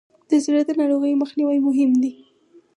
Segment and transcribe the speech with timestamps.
[0.29, 2.13] د زړه ناروغیو مخنیوی مهم دی.